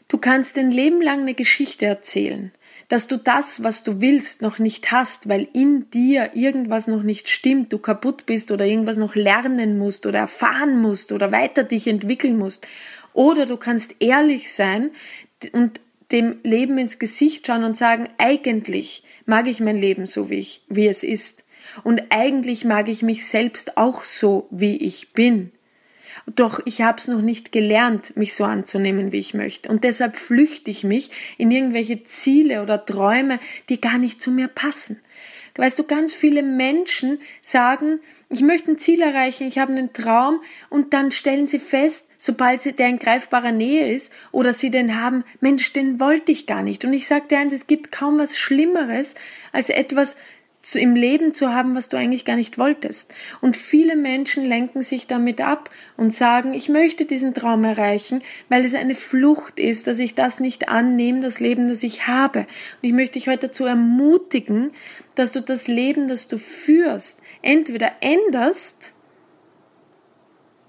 du 0.07 0.17
kannst 0.17 0.57
ein 0.57 0.71
Leben 0.71 1.01
lang 1.01 1.21
eine 1.21 1.33
Geschichte 1.33 1.85
erzählen, 1.85 2.51
dass 2.87 3.07
du 3.07 3.17
das, 3.17 3.63
was 3.63 3.83
du 3.83 4.01
willst, 4.01 4.43
noch 4.43 4.59
nicht 4.59 4.91
hast, 4.91 5.27
weil 5.27 5.47
in 5.53 5.89
dir 5.89 6.31
irgendwas 6.35 6.87
noch 6.87 7.01
nicht 7.01 7.29
stimmt, 7.29 7.73
du 7.73 7.79
kaputt 7.79 8.27
bist 8.27 8.51
oder 8.51 8.65
irgendwas 8.65 8.97
noch 8.97 9.15
lernen 9.15 9.79
musst 9.79 10.05
oder 10.05 10.19
erfahren 10.19 10.79
musst 10.79 11.11
oder 11.11 11.31
weiter 11.31 11.63
dich 11.63 11.87
entwickeln 11.87 12.37
musst. 12.37 12.67
Oder 13.13 13.45
du 13.45 13.57
kannst 13.57 13.95
ehrlich 13.99 14.53
sein 14.53 14.91
und 15.51 15.81
dem 16.13 16.37
Leben 16.43 16.77
ins 16.77 16.99
Gesicht 16.99 17.47
schauen 17.47 17.65
und 17.65 17.75
sagen, 17.75 18.07
eigentlich 18.17 19.03
mag 19.25 19.47
ich 19.47 19.59
mein 19.59 19.77
Leben 19.77 20.05
so, 20.05 20.29
wie, 20.29 20.39
ich, 20.39 20.61
wie 20.69 20.87
es 20.87 21.03
ist. 21.03 21.43
Und 21.83 22.03
eigentlich 22.09 22.63
mag 22.63 22.87
ich 22.87 23.03
mich 23.03 23.25
selbst 23.25 23.77
auch 23.77 24.03
so, 24.03 24.47
wie 24.51 24.77
ich 24.77 25.13
bin. 25.13 25.51
Doch 26.27 26.61
ich 26.65 26.81
habe 26.81 26.99
es 26.99 27.07
noch 27.07 27.21
nicht 27.21 27.51
gelernt, 27.51 28.15
mich 28.15 28.35
so 28.35 28.43
anzunehmen, 28.43 29.11
wie 29.11 29.19
ich 29.19 29.33
möchte. 29.33 29.69
Und 29.69 29.83
deshalb 29.83 30.15
flüchte 30.15 30.71
ich 30.71 30.83
mich 30.83 31.09
in 31.37 31.51
irgendwelche 31.51 32.03
Ziele 32.03 32.61
oder 32.61 32.85
Träume, 32.85 33.39
die 33.69 33.81
gar 33.81 33.97
nicht 33.97 34.21
zu 34.21 34.31
mir 34.31 34.47
passen. 34.47 35.01
Weißt 35.55 35.77
du, 35.77 35.83
ganz 35.83 36.15
viele 36.15 36.41
Menschen 36.41 37.19
sagen, 37.41 37.99
ich 38.29 38.41
möchte 38.41 38.71
ein 38.71 38.79
Ziel 38.79 39.01
erreichen, 39.01 39.47
ich 39.47 39.59
habe 39.59 39.71
einen 39.71 39.93
Traum 39.93 40.41
und 40.71 40.93
dann 40.93 41.11
stellen 41.11 41.45
sie 41.45 41.59
fest, 41.59 42.09
sobald 42.17 42.59
sie 42.59 42.73
der 42.73 42.87
in 42.87 42.97
greifbarer 42.97 43.51
Nähe 43.51 43.93
ist 43.93 44.13
oder 44.31 44.53
sie 44.53 44.71
den 44.71 44.99
haben, 44.99 45.23
Mensch, 45.41 45.71
den 45.71 45.99
wollte 45.99 46.31
ich 46.31 46.47
gar 46.47 46.63
nicht. 46.63 46.85
Und 46.85 46.93
ich 46.93 47.05
sage 47.05 47.27
dir 47.27 47.37
eins, 47.37 47.53
es 47.53 47.67
gibt 47.67 47.91
kaum 47.91 48.17
was 48.17 48.37
Schlimmeres 48.37 49.13
als 49.51 49.69
etwas 49.69 50.17
zu, 50.63 50.79
im 50.79 50.95
Leben 50.95 51.33
zu 51.33 51.53
haben, 51.53 51.75
was 51.75 51.89
du 51.89 51.97
eigentlich 51.97 52.25
gar 52.25 52.37
nicht 52.37 52.57
wolltest. 52.57 53.13
Und 53.41 53.55
viele 53.55 53.95
Menschen 53.95 54.45
lenken 54.45 54.81
sich 54.81 55.05
damit 55.05 55.41
ab 55.41 55.69
und 55.97 56.13
sagen, 56.13 56.53
ich 56.53 56.69
möchte 56.69 57.05
diesen 57.05 57.33
Traum 57.33 57.63
erreichen, 57.65 58.23
weil 58.49 58.65
es 58.65 58.73
eine 58.73 58.95
Flucht 58.95 59.59
ist, 59.59 59.85
dass 59.85 59.99
ich 59.99 60.15
das 60.15 60.39
nicht 60.39 60.69
annehme, 60.69 61.19
das 61.19 61.39
Leben, 61.39 61.67
das 61.67 61.83
ich 61.83 62.07
habe. 62.07 62.39
Und 62.39 62.47
ich 62.81 62.93
möchte 62.93 63.19
dich 63.19 63.27
heute 63.27 63.47
dazu 63.47 63.65
ermutigen, 63.65 64.71
dass 65.15 65.33
du 65.33 65.41
das 65.41 65.67
Leben, 65.67 66.07
das 66.07 66.27
du 66.29 66.37
führst, 66.37 67.19
entweder 67.41 67.91
änderst, 67.99 68.93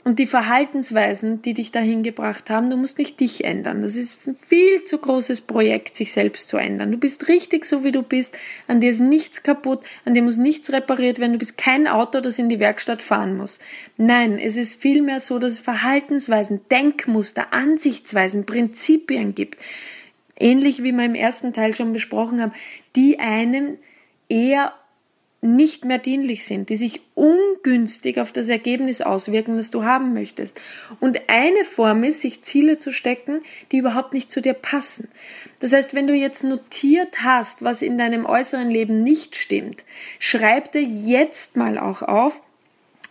und 0.04 0.18
die 0.18 0.26
Verhaltensweisen, 0.26 1.40
die 1.40 1.54
dich 1.54 1.73
dahin 1.73 2.02
gebracht 2.02 2.50
haben, 2.50 2.68
du 2.68 2.76
musst 2.76 2.99
nicht 2.99 3.18
dich 3.20 3.44
ändern. 3.44 3.80
Das 3.80 3.96
ist 3.96 4.26
ein 4.26 4.37
viel 4.37 4.84
zu 4.84 4.99
großes 4.99 5.40
Projekt, 5.40 5.96
sich 5.96 6.12
selbst 6.12 6.50
zu 6.50 6.58
ändern. 6.58 6.92
Du 6.92 6.99
bist 6.99 7.28
richtig 7.28 7.64
so, 7.64 7.84
wie 7.84 7.90
du 7.90 8.02
bist. 8.02 8.38
An 8.68 8.82
dir 8.82 8.90
ist 8.90 9.00
nichts 9.00 9.42
kaputt, 9.42 9.82
an 10.04 10.12
dir 10.12 10.23
muss 10.23 10.37
nichts 10.37 10.70
repariert 10.73 11.20
werden. 11.20 11.32
Du 11.32 11.38
bist 11.38 11.56
kein 11.56 11.88
Auto, 11.88 12.20
das 12.20 12.38
in 12.38 12.50
die 12.50 12.61
Werkstatt 12.61 13.00
fahren 13.00 13.38
muss. 13.38 13.61
Nein, 13.96 14.38
es 14.38 14.58
ist 14.58 14.80
vielmehr 14.80 15.20
so, 15.20 15.38
dass 15.38 15.54
es 15.54 15.61
Verhaltensweisen, 15.61 16.61
Denkmuster, 16.70 17.54
Ansichtsweisen, 17.54 18.44
Prinzipien 18.44 19.34
gibt. 19.34 19.62
Ähnlich 20.38 20.82
wie 20.82 20.92
wir 20.92 21.04
im 21.06 21.14
ersten 21.14 21.54
Teil 21.54 21.75
schon 21.75 21.94
besprochen 21.94 22.42
haben, 22.42 22.52
die 22.94 23.20
einem 23.20 23.78
eher 24.28 24.75
nicht 25.44 25.84
mehr 25.84 25.98
dienlich 25.98 26.44
sind, 26.44 26.68
die 26.70 26.76
sich 26.76 27.02
ungünstig 27.14 28.18
auf 28.18 28.32
das 28.32 28.48
Ergebnis 28.48 29.00
auswirken, 29.00 29.56
das 29.56 29.70
du 29.70 29.84
haben 29.84 30.14
möchtest. 30.14 30.60
Und 31.00 31.20
eine 31.28 31.64
Form 31.64 32.02
ist, 32.02 32.20
sich 32.20 32.42
Ziele 32.42 32.78
zu 32.78 32.92
stecken, 32.92 33.40
die 33.70 33.78
überhaupt 33.78 34.14
nicht 34.14 34.30
zu 34.30 34.40
dir 34.40 34.54
passen. 34.54 35.08
Das 35.60 35.72
heißt, 35.72 35.94
wenn 35.94 36.06
du 36.06 36.14
jetzt 36.14 36.44
notiert 36.44 37.22
hast, 37.22 37.62
was 37.62 37.82
in 37.82 37.98
deinem 37.98 38.26
äußeren 38.26 38.70
Leben 38.70 39.02
nicht 39.02 39.36
stimmt, 39.36 39.84
schreib 40.18 40.72
dir 40.72 40.82
jetzt 40.82 41.56
mal 41.56 41.78
auch 41.78 42.02
auf, 42.02 42.42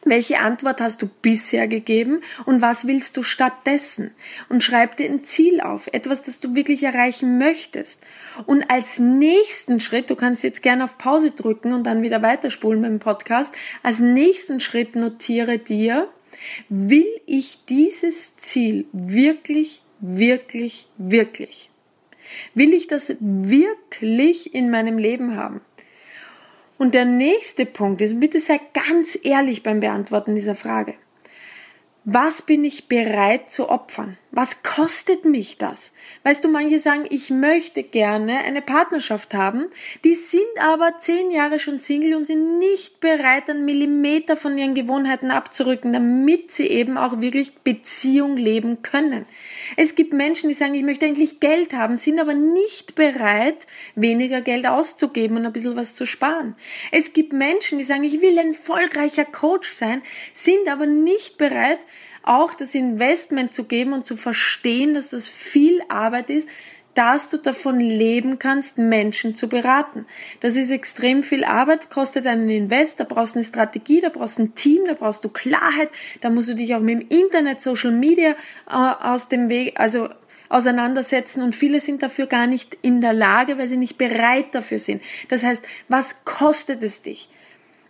welche 0.05 0.39
Antwort 0.39 0.81
hast 0.81 1.01
du 1.01 1.09
bisher 1.21 1.67
gegeben 1.67 2.21
und 2.45 2.61
was 2.61 2.87
willst 2.87 3.17
du 3.17 3.23
stattdessen? 3.23 4.11
Und 4.49 4.63
schreib 4.63 4.97
dir 4.97 5.09
ein 5.09 5.23
Ziel 5.23 5.61
auf, 5.61 5.87
etwas, 5.91 6.23
das 6.23 6.39
du 6.39 6.55
wirklich 6.55 6.83
erreichen 6.83 7.37
möchtest. 7.37 8.01
Und 8.45 8.69
als 8.69 8.99
nächsten 8.99 9.79
Schritt, 9.79 10.09
du 10.09 10.15
kannst 10.15 10.43
jetzt 10.43 10.61
gerne 10.61 10.83
auf 10.83 10.97
Pause 10.97 11.31
drücken 11.31 11.73
und 11.73 11.83
dann 11.83 12.01
wieder 12.01 12.21
weiterspulen 12.21 12.81
beim 12.81 12.99
Podcast, 12.99 13.53
als 13.81 13.99
nächsten 13.99 14.59
Schritt 14.59 14.95
notiere 14.95 15.57
dir, 15.57 16.09
will 16.69 17.07
ich 17.25 17.59
dieses 17.69 18.35
Ziel 18.35 18.85
wirklich, 18.91 19.81
wirklich, 19.99 20.87
wirklich? 20.97 21.69
Will 22.53 22.73
ich 22.73 22.87
das 22.87 23.15
wirklich 23.19 24.53
in 24.53 24.69
meinem 24.69 24.97
Leben 24.97 25.35
haben? 25.35 25.61
Und 26.83 26.95
der 26.95 27.05
nächste 27.05 27.65
Punkt 27.65 28.01
ist, 28.01 28.19
bitte 28.19 28.41
sei 28.41 28.59
ganz 28.73 29.17
ehrlich 29.23 29.63
beim 29.63 29.79
Beantworten 29.79 30.35
dieser 30.35 30.53
Frage. 30.53 30.95
Was 32.03 32.41
bin 32.41 32.65
ich 32.65 32.89
bereit 32.89 33.49
zu 33.49 33.69
opfern? 33.69 34.17
Was 34.35 34.63
kostet 34.63 35.25
mich 35.25 35.59
das? 35.59 35.93
Weißt 36.23 36.43
du, 36.43 36.47
manche 36.47 36.79
sagen, 36.79 37.05
ich 37.07 37.29
möchte 37.29 37.83
gerne 37.83 38.39
eine 38.39 38.63
Partnerschaft 38.63 39.35
haben, 39.35 39.67
die 40.03 40.15
sind 40.15 40.41
aber 40.59 40.97
zehn 40.97 41.29
Jahre 41.29 41.59
schon 41.59 41.79
Single 41.79 42.15
und 42.15 42.25
sind 42.25 42.57
nicht 42.57 42.99
bereit, 42.99 43.47
einen 43.47 43.63
Millimeter 43.63 44.35
von 44.35 44.57
ihren 44.57 44.73
Gewohnheiten 44.73 45.29
abzurücken, 45.29 45.93
damit 45.93 46.49
sie 46.49 46.65
eben 46.65 46.97
auch 46.97 47.21
wirklich 47.21 47.59
Beziehung 47.59 48.35
leben 48.35 48.81
können. 48.81 49.27
Es 49.77 49.93
gibt 49.93 50.13
Menschen, 50.13 50.49
die 50.49 50.55
sagen, 50.55 50.73
ich 50.73 50.81
möchte 50.81 51.05
eigentlich 51.05 51.39
Geld 51.39 51.75
haben, 51.75 51.95
sind 51.95 52.19
aber 52.19 52.33
nicht 52.33 52.95
bereit, 52.95 53.67
weniger 53.93 54.41
Geld 54.41 54.65
auszugeben 54.65 55.37
und 55.37 55.45
ein 55.45 55.53
bisschen 55.53 55.75
was 55.75 55.93
zu 55.93 56.07
sparen. 56.07 56.55
Es 56.91 57.13
gibt 57.13 57.33
Menschen, 57.33 57.77
die 57.77 57.83
sagen, 57.83 58.03
ich 58.03 58.19
will 58.19 58.39
ein 58.39 58.53
erfolgreicher 58.53 59.25
Coach 59.25 59.69
sein, 59.69 60.01
sind 60.31 60.67
aber 60.69 60.87
nicht 60.87 61.37
bereit, 61.37 61.85
auch 62.23 62.55
das 62.55 62.73
Investment 62.75 63.53
zu 63.53 63.65
geben 63.65 63.93
und 63.93 64.05
zu 64.05 64.15
verstehen, 64.15 64.93
dass 64.93 65.09
das 65.11 65.29
viel 65.29 65.81
Arbeit 65.89 66.29
ist, 66.29 66.49
dass 66.93 67.29
du 67.29 67.37
davon 67.37 67.79
leben 67.79 68.39
kannst, 68.39 68.77
Menschen 68.77 69.35
zu 69.35 69.49
beraten. 69.49 70.05
Das 70.41 70.55
ist 70.55 70.69
extrem 70.69 71.23
viel 71.23 71.43
Arbeit, 71.43 71.89
kostet 71.89 72.27
einen 72.27 72.49
Invest, 72.49 72.99
da 72.99 73.03
brauchst 73.03 73.35
du 73.35 73.39
eine 73.39 73.45
Strategie, 73.45 73.99
da 73.99 74.09
brauchst 74.09 74.37
du 74.37 74.43
ein 74.43 74.55
Team, 74.55 74.83
da 74.85 74.93
brauchst 74.93 75.23
du 75.25 75.29
Klarheit, 75.29 75.89
da 76.21 76.29
musst 76.29 76.49
du 76.49 76.55
dich 76.55 76.75
auch 76.75 76.81
mit 76.81 77.01
dem 77.01 77.07
Internet, 77.09 77.61
Social 77.61 77.91
Media 77.91 78.31
äh, 78.69 78.73
aus 78.73 79.27
dem 79.27 79.49
Weg, 79.49 79.79
also 79.79 80.09
auseinandersetzen 80.49 81.41
und 81.41 81.55
viele 81.55 81.79
sind 81.79 82.03
dafür 82.03 82.27
gar 82.27 82.45
nicht 82.45 82.77
in 82.83 83.01
der 83.01 83.13
Lage, 83.13 83.57
weil 83.57 83.67
sie 83.67 83.77
nicht 83.77 83.97
bereit 83.97 84.53
dafür 84.53 84.77
sind. 84.77 85.01
Das 85.29 85.43
heißt, 85.43 85.65
was 85.87 86.25
kostet 86.25 86.83
es 86.83 87.01
dich? 87.01 87.29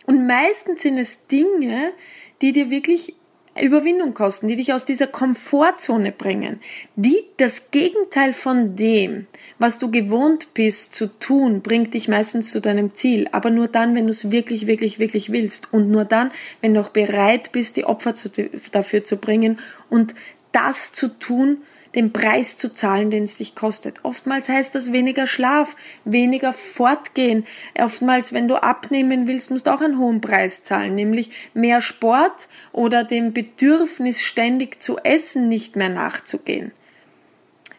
Und 0.06 0.26
meistens 0.26 0.80
sind 0.80 0.96
es 0.96 1.26
Dinge, 1.26 1.92
die 2.40 2.52
dir 2.52 2.70
wirklich 2.70 3.16
Überwindung 3.62 4.14
kosten, 4.14 4.48
die 4.48 4.56
dich 4.56 4.72
aus 4.72 4.84
dieser 4.84 5.06
Komfortzone 5.06 6.10
bringen, 6.10 6.60
die 6.96 7.24
das 7.36 7.70
Gegenteil 7.70 8.32
von 8.32 8.74
dem, 8.74 9.26
was 9.58 9.78
du 9.78 9.90
gewohnt 9.90 10.54
bist 10.54 10.94
zu 10.94 11.06
tun, 11.06 11.62
bringt 11.62 11.94
dich 11.94 12.08
meistens 12.08 12.50
zu 12.50 12.60
deinem 12.60 12.94
Ziel, 12.94 13.28
aber 13.30 13.50
nur 13.50 13.68
dann, 13.68 13.94
wenn 13.94 14.06
du 14.06 14.10
es 14.10 14.30
wirklich, 14.30 14.66
wirklich, 14.66 14.98
wirklich 14.98 15.30
willst. 15.30 15.72
Und 15.72 15.90
nur 15.90 16.04
dann, 16.04 16.32
wenn 16.60 16.74
du 16.74 16.80
auch 16.80 16.88
bereit 16.88 17.52
bist, 17.52 17.76
die 17.76 17.84
Opfer 17.84 18.14
zu, 18.14 18.30
dafür 18.72 19.04
zu 19.04 19.16
bringen 19.18 19.58
und 19.88 20.14
das 20.50 20.92
zu 20.92 21.08
tun, 21.18 21.58
den 21.94 22.12
Preis 22.12 22.58
zu 22.58 22.72
zahlen, 22.72 23.10
den 23.10 23.24
es 23.24 23.36
dich 23.36 23.54
kostet. 23.54 24.04
Oftmals 24.04 24.48
heißt 24.48 24.74
das 24.74 24.92
weniger 24.92 25.26
Schlaf, 25.26 25.76
weniger 26.04 26.52
Fortgehen. 26.52 27.44
Oftmals, 27.78 28.32
wenn 28.32 28.48
du 28.48 28.56
abnehmen 28.56 29.28
willst, 29.28 29.50
musst 29.50 29.66
du 29.66 29.74
auch 29.74 29.80
einen 29.80 29.98
hohen 29.98 30.20
Preis 30.20 30.62
zahlen, 30.62 30.94
nämlich 30.94 31.30
mehr 31.54 31.80
Sport 31.80 32.48
oder 32.72 33.04
dem 33.04 33.32
Bedürfnis, 33.32 34.22
ständig 34.22 34.82
zu 34.82 34.98
essen, 34.98 35.48
nicht 35.48 35.76
mehr 35.76 35.88
nachzugehen. 35.88 36.72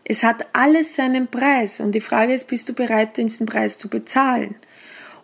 Es 0.03 0.23
hat 0.23 0.47
alles 0.53 0.95
seinen 0.95 1.27
Preis 1.27 1.79
und 1.79 1.93
die 1.93 2.01
Frage 2.01 2.33
ist, 2.33 2.47
bist 2.47 2.69
du 2.69 2.73
bereit, 2.73 3.17
diesen 3.17 3.45
Preis 3.45 3.77
zu 3.77 3.89
bezahlen? 3.89 4.55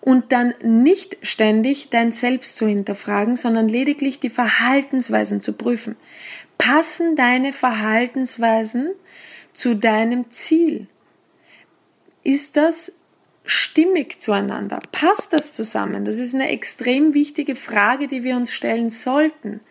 und 0.02 0.32
dann 0.32 0.56
nicht 0.64 1.18
ständig 1.22 1.90
dein 1.92 2.12
Selbst 2.12 2.58
zu 2.58 2.68
hinterfragen, 2.68 3.38
sondern 3.38 3.70
lediglich 3.70 4.20
die 4.20 4.32
Verhaltensweisen 4.32 5.42
zu 5.42 5.54
prüfen. 5.54 5.96
Passen 6.62 7.16
deine 7.16 7.54
Verhaltensweisen 7.54 8.92
zu 9.52 9.74
deinem 9.74 10.30
Ziel? 10.30 10.86
Ist 12.24 12.56
das 12.56 12.94
stimmig 13.46 14.22
zueinander? 14.22 14.80
Passt 14.92 15.34
das 15.34 15.54
zusammen? 15.54 16.06
Das 16.06 16.20
ist 16.20 16.36
eine 16.36 16.50
extrem 16.50 17.16
wichtige 17.16 17.56
Frage, 17.56 18.06
die 18.06 18.24
wir 18.24 18.36
uns 18.36 18.52
stellen 18.52 18.92
sollten. 18.92 19.62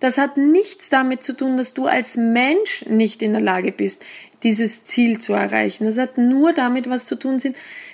Das 0.00 0.16
hat 0.16 0.38
nichts 0.38 0.88
damit 0.88 1.22
zu 1.22 1.36
tun, 1.36 1.58
dass 1.58 1.74
du 1.74 1.84
als 1.84 2.16
Mensch 2.16 2.86
nicht 2.86 3.20
in 3.20 3.32
der 3.32 3.42
Lage 3.42 3.70
bist, 3.70 4.02
dieses 4.42 4.84
Ziel 4.84 5.18
zu 5.18 5.34
erreichen. 5.34 5.84
Das 5.84 5.98
hat 5.98 6.16
nur 6.16 6.54
damit 6.54 6.88
was 6.88 7.04
zu 7.04 7.16
tun, 7.16 7.42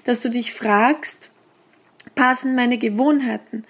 dass 0.04 0.22
du 0.22 0.30
dich 0.30 0.52
fragst, 0.54 1.32
passen 2.14 2.54
meine 2.54 2.78
Gewohnheiten, 2.78 3.64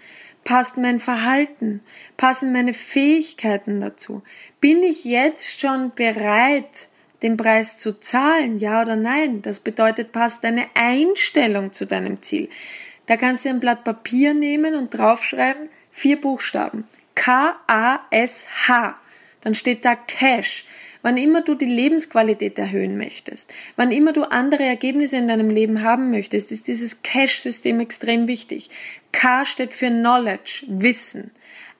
Passt 0.48 0.78
mein 0.78 0.98
Verhalten? 0.98 1.82
Passen 2.16 2.54
meine 2.54 2.72
Fähigkeiten 2.72 3.82
dazu? 3.82 4.22
Bin 4.62 4.82
ich 4.82 5.04
jetzt 5.04 5.60
schon 5.60 5.92
bereit, 5.94 6.88
den 7.20 7.36
Preis 7.36 7.76
zu 7.76 8.00
zahlen? 8.00 8.58
Ja 8.58 8.80
oder 8.80 8.96
nein? 8.96 9.42
Das 9.42 9.60
bedeutet, 9.60 10.10
passt 10.10 10.44
deine 10.44 10.64
Einstellung 10.72 11.74
zu 11.74 11.84
deinem 11.84 12.22
Ziel. 12.22 12.48
Da 13.04 13.18
kannst 13.18 13.44
du 13.44 13.50
ein 13.50 13.60
Blatt 13.60 13.84
Papier 13.84 14.32
nehmen 14.32 14.74
und 14.74 14.88
draufschreiben, 14.88 15.68
vier 15.90 16.18
Buchstaben. 16.18 16.88
K-A-S-H. 17.14 18.98
Dann 19.42 19.54
steht 19.54 19.84
da 19.84 19.96
Cash. 19.96 20.64
Wann 21.02 21.16
immer 21.16 21.42
du 21.42 21.54
die 21.54 21.64
Lebensqualität 21.64 22.58
erhöhen 22.58 22.98
möchtest, 22.98 23.52
wann 23.76 23.92
immer 23.92 24.12
du 24.12 24.24
andere 24.24 24.64
Ergebnisse 24.64 25.16
in 25.16 25.28
deinem 25.28 25.48
Leben 25.48 25.82
haben 25.82 26.10
möchtest, 26.10 26.50
ist 26.50 26.66
dieses 26.66 27.02
Cash-System 27.02 27.80
extrem 27.80 28.26
wichtig. 28.26 28.70
K 29.12 29.44
steht 29.44 29.74
für 29.74 29.90
Knowledge, 29.90 30.64
Wissen. 30.66 31.30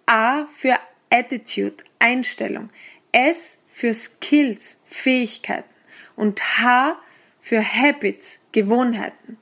A 0.06 0.46
für 0.46 0.76
Attitude, 1.10 1.84
Einstellung. 1.98 2.70
S 3.12 3.58
für 3.70 3.92
Skills, 3.92 4.80
Fähigkeiten. 4.87 5.68
Und 6.14 6.40
H 6.60 6.96
für 7.40 7.62
Habits, 7.62 8.40
Gewohnheiten. 8.52 9.38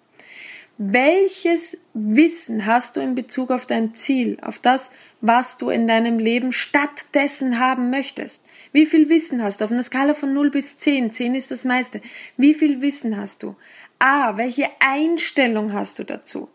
Welches 0.79 1.79
Wissen 1.95 2.67
hast 2.67 2.97
du 2.97 3.01
in 3.01 3.15
Bezug 3.15 3.51
auf 3.51 3.65
dein 3.65 3.95
Ziel, 3.95 4.39
auf 4.43 4.59
das, 4.59 4.91
was 5.23 5.57
du 5.57 5.71
in 5.71 5.89
deinem 5.89 6.19
Leben 6.19 6.53
stattdessen 6.53 7.59
haben 7.59 7.89
möchtest? 7.89 8.45
Wie 8.77 8.85
viel 8.85 9.09
Wissen 9.09 9.43
hast 9.43 9.63
du? 9.63 9.65
Auf 9.65 9.73
einer 9.73 9.83
Skala 9.83 10.13
von 10.13 10.35
0 10.35 10.51
bis 10.51 10.77
10. 10.77 11.11
10 11.11 11.35
ist 11.35 11.51
das 11.51 11.65
meiste. 11.65 12.03
Wie 12.37 12.53
viel 12.53 12.83
Wissen 12.83 13.17
hast 13.17 13.43
du? 13.43 13.57
A. 13.99 14.37
Welche 14.37 14.69
Einstellung 14.81 15.73
hast 15.73 15.99
du 15.99 16.05
dazu? 16.05 16.51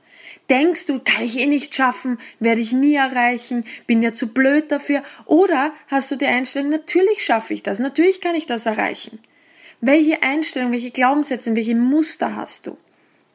Denkst 0.48 0.86
du, 0.86 1.00
kann 1.00 1.24
ich 1.24 1.40
eh 1.40 1.48
nicht 1.48 1.74
schaffen, 1.74 2.20
werde 2.40 2.62
ich 2.62 2.74
nie 2.74 2.94
erreichen, 2.94 3.66
bin 3.88 4.04
ja 4.04 4.14
zu 4.14 4.28
blöd 4.28 4.72
dafür? 4.72 5.02
Oder 5.26 5.74
hast 5.88 6.12
du 6.12 6.16
die 6.16 6.28
Einstellung, 6.28 6.70
natürlich 6.70 7.24
schaffe 7.26 7.56
ich 7.56 7.64
das, 7.64 7.80
natürlich 7.80 8.22
kann 8.22 8.36
ich 8.36 8.46
das 8.46 8.68
erreichen? 8.68 9.18
Welche 9.80 10.22
Einstellung, 10.22 10.74
welche 10.74 10.92
Glaubenssätze, 10.92 11.56
welche 11.56 11.74
Muster 11.74 12.36
hast 12.36 12.68
du? 12.68 12.78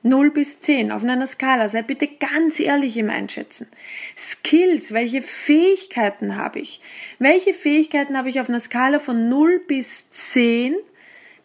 0 0.09 0.31
bis 0.31 0.61
10 0.61 0.93
auf 0.93 1.03
einer 1.03 1.27
Skala. 1.27 1.69
Sei 1.69 1.83
bitte 1.83 2.07
ganz 2.07 2.61
ehrlich 2.61 2.97
im 2.97 3.11
Einschätzen. 3.11 3.69
Skills, 4.17 4.93
welche 4.93 5.23
Fähigkeiten 5.23 6.37
habe 6.37 6.61
ich? 6.61 6.81
Welche 7.19 7.53
Fähigkeiten 7.53 8.17
habe 8.17 8.29
ich 8.29 8.41
auf 8.41 8.49
einer 8.49 8.61
Skala 8.61 8.99
von 8.99 9.29
0 9.29 9.61
bis 9.67 10.11
10? 10.11 10.77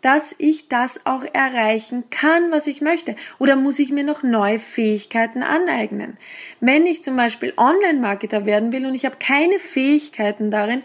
dass 0.02 0.36
ich 0.38 0.68
das 0.68 1.06
auch 1.06 1.24
erreichen 1.32 2.04
kann, 2.10 2.52
was 2.52 2.68
ich 2.68 2.82
möchte? 2.82 3.16
Oder 3.40 3.56
muss 3.56 3.80
ich 3.80 3.92
mir 3.92 4.04
noch 4.04 4.24
neue 4.24 4.60
Fähigkeiten 4.60 5.44
aneignen? 5.44 6.18
Wenn 6.60 6.86
ich 6.86 7.04
zum 7.04 7.16
Beispiel 7.16 7.54
Online-Marketer 7.56 8.46
werden 8.46 8.74
will 8.74 8.86
und 8.86 8.96
ich 8.96 9.06
habe 9.06 9.18
keine 9.20 9.60
Fähigkeiten 9.60 10.52
darin, 10.52 10.82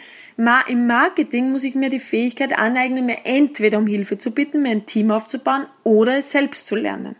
im 0.68 0.86
Marketing 0.86 1.50
muss 1.50 1.64
ich 1.64 1.74
mir 1.74 1.88
die 1.88 1.98
Fähigkeit 1.98 2.58
aneignen, 2.58 3.06
mir 3.06 3.24
entweder 3.24 3.78
um 3.78 3.86
Hilfe 3.86 4.18
zu 4.18 4.32
bitten, 4.32 4.62
mir 4.62 4.70
ein 4.70 4.86
Team 4.86 5.10
aufzubauen 5.10 5.66
oder 5.82 6.18
es 6.18 6.30
selbst 6.30 6.66
zu 6.66 6.76
lernen. 6.76 7.16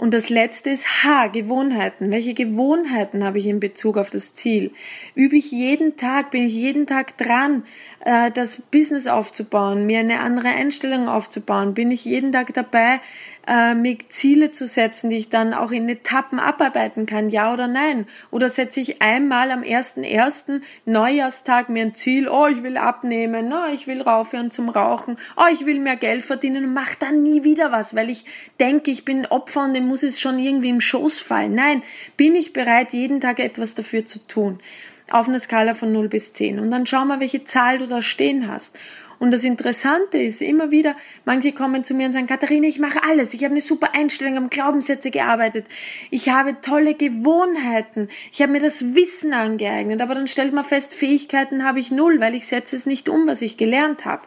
Und 0.00 0.14
das 0.14 0.30
letzte 0.30 0.70
ist 0.70 1.04
H, 1.04 1.26
Gewohnheiten. 1.26 2.10
Welche 2.10 2.32
Gewohnheiten 2.32 3.22
habe 3.22 3.36
ich 3.36 3.46
in 3.46 3.60
Bezug 3.60 3.98
auf 3.98 4.08
das 4.08 4.32
Ziel? 4.32 4.70
Übe 5.14 5.36
ich 5.36 5.52
jeden 5.52 5.98
Tag, 5.98 6.30
bin 6.30 6.46
ich 6.46 6.54
jeden 6.54 6.86
Tag 6.86 7.18
dran, 7.18 7.64
äh, 8.06 8.30
das 8.30 8.62
Business 8.62 9.06
aufzubauen, 9.06 9.84
mir 9.84 9.98
eine 9.98 10.20
andere 10.20 10.48
Einstellung 10.48 11.06
aufzubauen? 11.06 11.74
Bin 11.74 11.90
ich 11.90 12.06
jeden 12.06 12.32
Tag 12.32 12.54
dabei, 12.54 13.00
äh, 13.50 13.74
mir 13.74 13.98
Ziele 14.08 14.52
zu 14.52 14.68
setzen, 14.68 15.10
die 15.10 15.16
ich 15.16 15.28
dann 15.28 15.54
auch 15.54 15.72
in 15.72 15.88
Etappen 15.88 16.38
abarbeiten 16.38 17.04
kann, 17.04 17.28
ja 17.28 17.52
oder 17.52 17.66
nein? 17.66 18.06
Oder 18.30 18.48
setze 18.48 18.80
ich 18.80 19.02
einmal 19.02 19.50
am 19.50 19.64
ersten 19.64 20.04
ersten 20.04 20.62
Neujahrstag 20.84 21.68
mir 21.68 21.82
ein 21.82 21.94
Ziel, 21.96 22.28
oh, 22.28 22.46
ich 22.46 22.62
will 22.62 22.76
abnehmen, 22.76 23.52
oh, 23.52 23.72
ich 23.74 23.88
will 23.88 24.02
raufhören 24.02 24.52
zum 24.52 24.68
Rauchen, 24.68 25.18
oh, 25.36 25.52
ich 25.52 25.66
will 25.66 25.80
mehr 25.80 25.96
Geld 25.96 26.24
verdienen 26.24 26.64
und 26.64 26.74
mach 26.74 26.94
dann 26.94 27.24
nie 27.24 27.42
wieder 27.42 27.72
was, 27.72 27.96
weil 27.96 28.08
ich 28.08 28.24
denke, 28.60 28.92
ich 28.92 29.04
bin 29.04 29.26
Opfer 29.26 29.64
und 29.64 29.74
dem 29.74 29.88
muss 29.88 30.04
es 30.04 30.20
schon 30.20 30.38
irgendwie 30.38 30.68
im 30.68 30.80
Schoß 30.80 31.18
fallen. 31.18 31.56
Nein, 31.56 31.82
bin 32.16 32.36
ich 32.36 32.52
bereit, 32.52 32.92
jeden 32.92 33.20
Tag 33.20 33.40
etwas 33.40 33.74
dafür 33.74 34.06
zu 34.06 34.24
tun? 34.28 34.60
Auf 35.10 35.28
einer 35.28 35.40
Skala 35.40 35.74
von 35.74 35.90
0 35.90 36.08
bis 36.08 36.34
10. 36.34 36.60
Und 36.60 36.70
dann 36.70 36.86
schau 36.86 37.04
mal, 37.04 37.18
welche 37.18 37.42
Zahl 37.42 37.78
du 37.78 37.88
da 37.88 38.00
stehen 38.00 38.46
hast. 38.46 38.78
Und 39.20 39.32
das 39.32 39.44
Interessante 39.44 40.16
ist 40.16 40.40
immer 40.40 40.70
wieder, 40.70 40.96
manche 41.26 41.52
kommen 41.52 41.84
zu 41.84 41.92
mir 41.92 42.06
und 42.06 42.12
sagen, 42.12 42.26
Katharina, 42.26 42.66
ich 42.66 42.78
mache 42.78 43.00
alles. 43.06 43.34
Ich 43.34 43.44
habe 43.44 43.52
eine 43.52 43.60
super 43.60 43.94
Einstellung, 43.94 44.38
am 44.38 44.48
Glaubenssätze 44.48 45.10
gearbeitet. 45.10 45.66
Ich 46.10 46.30
habe 46.30 46.62
tolle 46.62 46.94
Gewohnheiten. 46.94 48.08
Ich 48.32 48.40
habe 48.40 48.52
mir 48.52 48.60
das 48.60 48.94
Wissen 48.94 49.34
angeeignet. 49.34 50.00
Aber 50.00 50.14
dann 50.14 50.26
stellt 50.26 50.54
man 50.54 50.64
fest, 50.64 50.94
Fähigkeiten 50.94 51.64
habe 51.64 51.80
ich 51.80 51.90
null, 51.90 52.18
weil 52.18 52.34
ich 52.34 52.46
setze 52.46 52.74
es 52.74 52.86
nicht 52.86 53.10
um, 53.10 53.28
was 53.28 53.42
ich 53.42 53.58
gelernt 53.58 54.06
habe. 54.06 54.22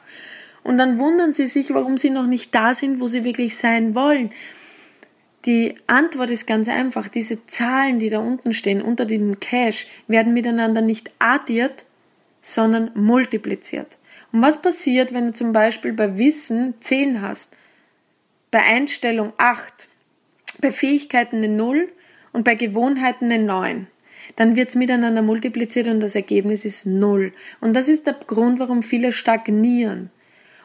Und 0.64 0.78
dann 0.78 1.00
wundern 1.00 1.34
sie 1.34 1.48
sich, 1.48 1.74
warum 1.74 1.98
sie 1.98 2.12
noch 2.12 2.28
nicht 2.28 2.54
da 2.54 2.76
sind, 2.76 3.00
wo 3.00 3.08
sie 3.08 3.24
wirklich 3.24 3.58
sein 3.58 3.96
wollen. 3.96 4.30
Die 5.46 5.74
Antwort 5.88 6.30
ist 6.30 6.46
ganz 6.46 6.70
einfach. 6.70 7.08
Diese 7.08 7.48
Zahlen, 7.48 7.98
die 7.98 8.10
da 8.10 8.20
unten 8.20 8.54
stehen, 8.54 8.80
unter 8.80 9.06
dem 9.06 9.40
Cache, 9.40 9.88
werden 10.08 10.36
miteinander 10.36 10.82
nicht 10.82 11.10
addiert, 11.18 11.84
sondern 12.44 12.92
multipliziert. 12.94 13.98
Und 14.34 14.42
was 14.42 14.62
passiert, 14.62 15.14
wenn 15.14 15.28
du 15.28 15.34
zum 15.34 15.54
Beispiel 15.54 15.94
bei 15.94 16.18
Wissen 16.18 16.74
10 16.82 17.22
hast, 17.22 17.56
bei 18.52 18.64
Einstellung 18.64 19.32
8, 19.38 19.88
bei 20.60 20.72
Fähigkeiten 20.72 21.38
eine 21.38 21.48
0 21.48 21.90
und 22.34 22.44
bei 22.44 22.56
Gewohnheiten 22.56 23.32
eine 23.32 23.44
9? 23.44 23.88
Dann 24.36 24.56
wird 24.56 24.70
es 24.70 24.76
miteinander 24.76 25.22
multipliziert 25.22 25.88
und 25.88 26.00
das 26.00 26.16
Ergebnis 26.16 26.66
ist 26.66 26.88
0. 26.88 27.32
Und 27.62 27.74
das 27.74 27.88
ist 27.88 28.08
der 28.08 28.14
Grund, 28.14 28.60
warum 28.60 28.82
viele 28.82 29.12
stagnieren 29.12 30.10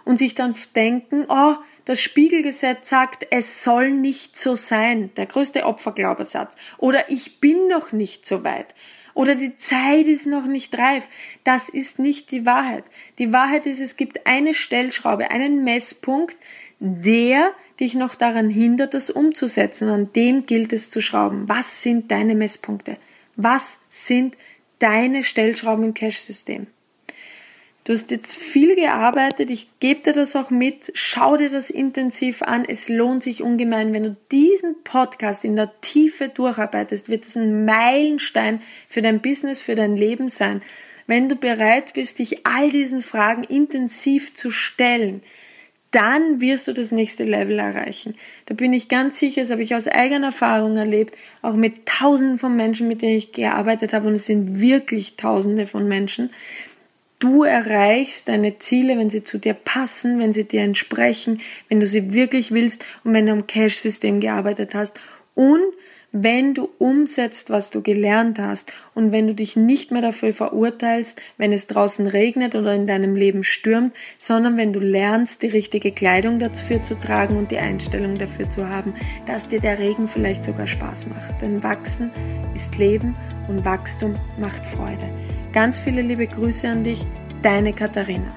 und 0.06 0.16
sich 0.16 0.34
dann 0.34 0.54
denken, 0.74 1.26
oh, 1.28 1.56
das 1.84 2.00
Spiegelgesetz 2.00 2.88
sagt, 2.88 3.26
es 3.30 3.62
soll 3.62 3.90
nicht 3.90 4.36
so 4.36 4.54
sein, 4.54 5.10
der 5.18 5.26
größte 5.26 5.66
Opferglaubensatz, 5.66 6.56
oder 6.78 7.10
ich 7.10 7.40
bin 7.40 7.68
noch 7.68 7.92
nicht 7.92 8.24
so 8.24 8.42
weit 8.42 8.74
oder 9.18 9.34
die 9.34 9.56
Zeit 9.56 10.06
ist 10.06 10.28
noch 10.28 10.46
nicht 10.46 10.78
reif. 10.78 11.08
Das 11.42 11.68
ist 11.68 11.98
nicht 11.98 12.30
die 12.30 12.46
Wahrheit. 12.46 12.84
Die 13.18 13.32
Wahrheit 13.32 13.66
ist, 13.66 13.80
es 13.80 13.96
gibt 13.96 14.28
eine 14.28 14.54
Stellschraube, 14.54 15.32
einen 15.32 15.64
Messpunkt, 15.64 16.36
der 16.78 17.52
dich 17.80 17.96
noch 17.96 18.14
daran 18.14 18.48
hindert, 18.48 18.94
das 18.94 19.10
umzusetzen. 19.10 19.88
An 19.88 20.12
dem 20.12 20.46
gilt 20.46 20.72
es 20.72 20.88
zu 20.90 21.00
schrauben. 21.00 21.48
Was 21.48 21.82
sind 21.82 22.12
deine 22.12 22.36
Messpunkte? 22.36 22.96
Was 23.34 23.80
sind 23.88 24.36
deine 24.78 25.24
Stellschrauben 25.24 25.86
im 25.86 25.94
Cache-System? 25.94 26.68
Du 27.88 27.94
hast 27.94 28.10
jetzt 28.10 28.36
viel 28.36 28.74
gearbeitet, 28.74 29.50
ich 29.50 29.66
gebe 29.80 30.02
dir 30.02 30.12
das 30.12 30.36
auch 30.36 30.50
mit, 30.50 30.90
schau 30.92 31.38
dir 31.38 31.48
das 31.48 31.70
intensiv 31.70 32.42
an, 32.42 32.66
es 32.68 32.90
lohnt 32.90 33.22
sich 33.22 33.42
ungemein. 33.42 33.94
Wenn 33.94 34.02
du 34.02 34.16
diesen 34.30 34.82
Podcast 34.84 35.42
in 35.42 35.56
der 35.56 35.72
Tiefe 35.80 36.28
durcharbeitest, 36.28 37.08
wird 37.08 37.24
es 37.24 37.34
ein 37.34 37.64
Meilenstein 37.64 38.60
für 38.90 39.00
dein 39.00 39.22
Business, 39.22 39.62
für 39.62 39.74
dein 39.74 39.96
Leben 39.96 40.28
sein. 40.28 40.60
Wenn 41.06 41.30
du 41.30 41.36
bereit 41.36 41.94
bist, 41.94 42.18
dich 42.18 42.46
all 42.46 42.70
diesen 42.70 43.00
Fragen 43.00 43.42
intensiv 43.42 44.34
zu 44.34 44.50
stellen, 44.50 45.22
dann 45.90 46.42
wirst 46.42 46.68
du 46.68 46.74
das 46.74 46.92
nächste 46.92 47.24
Level 47.24 47.58
erreichen. 47.58 48.14
Da 48.44 48.54
bin 48.54 48.74
ich 48.74 48.88
ganz 48.88 49.18
sicher, 49.18 49.40
das 49.40 49.50
habe 49.50 49.62
ich 49.62 49.74
aus 49.74 49.88
eigener 49.88 50.26
Erfahrung 50.26 50.76
erlebt, 50.76 51.16
auch 51.40 51.54
mit 51.54 51.86
tausenden 51.86 52.38
von 52.38 52.54
Menschen, 52.54 52.88
mit 52.88 53.00
denen 53.00 53.16
ich 53.16 53.32
gearbeitet 53.32 53.94
habe, 53.94 54.08
und 54.08 54.14
es 54.14 54.26
sind 54.26 54.60
wirklich 54.60 55.16
tausende 55.16 55.64
von 55.64 55.88
Menschen, 55.88 56.28
Du 57.18 57.42
erreichst 57.42 58.28
deine 58.28 58.58
Ziele, 58.58 58.96
wenn 58.96 59.10
sie 59.10 59.24
zu 59.24 59.38
dir 59.38 59.54
passen, 59.54 60.20
wenn 60.20 60.32
sie 60.32 60.46
dir 60.46 60.62
entsprechen, 60.62 61.40
wenn 61.68 61.80
du 61.80 61.86
sie 61.86 62.12
wirklich 62.12 62.52
willst 62.52 62.84
und 63.02 63.12
wenn 63.12 63.26
du 63.26 63.32
am 63.32 63.48
Cash-System 63.48 64.20
gearbeitet 64.20 64.74
hast 64.74 65.00
und 65.34 65.62
wenn 66.12 66.54
du 66.54 66.70
umsetzt, 66.78 67.50
was 67.50 67.70
du 67.70 67.82
gelernt 67.82 68.38
hast 68.38 68.72
und 68.94 69.12
wenn 69.12 69.26
du 69.26 69.34
dich 69.34 69.56
nicht 69.56 69.90
mehr 69.90 70.00
dafür 70.00 70.32
verurteilst, 70.32 71.20
wenn 71.36 71.52
es 71.52 71.66
draußen 71.66 72.06
regnet 72.06 72.54
oder 72.54 72.72
in 72.74 72.86
deinem 72.86 73.14
Leben 73.14 73.44
stürmt, 73.44 73.94
sondern 74.16 74.56
wenn 74.56 74.72
du 74.72 74.80
lernst, 74.80 75.42
die 75.42 75.48
richtige 75.48 75.92
Kleidung 75.92 76.38
dafür 76.38 76.82
zu 76.82 76.94
tragen 76.94 77.36
und 77.36 77.50
die 77.50 77.58
Einstellung 77.58 78.16
dafür 78.16 78.48
zu 78.48 78.68
haben, 78.68 78.94
dass 79.26 79.48
dir 79.48 79.60
der 79.60 79.78
Regen 79.78 80.08
vielleicht 80.08 80.44
sogar 80.44 80.66
Spaß 80.66 81.08
macht. 81.08 81.42
Denn 81.42 81.62
Wachsen 81.62 82.10
ist 82.54 82.78
Leben 82.78 83.14
und 83.48 83.64
Wachstum 83.64 84.14
macht 84.38 84.64
Freude. 84.64 85.04
Ganz 85.52 85.78
viele 85.78 86.02
liebe 86.02 86.26
Grüße 86.26 86.68
an 86.68 86.84
dich, 86.84 87.04
deine 87.42 87.72
Katharina. 87.72 88.32